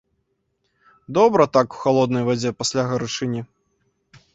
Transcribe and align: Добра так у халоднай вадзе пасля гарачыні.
Добра 1.19 1.47
так 1.59 1.67
у 1.79 1.85
халоднай 1.85 2.27
вадзе 2.31 2.49
пасля 2.63 2.91
гарачыні. 2.95 3.41